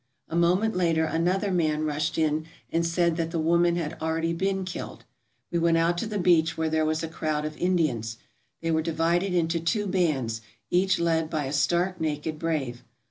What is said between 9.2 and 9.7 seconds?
into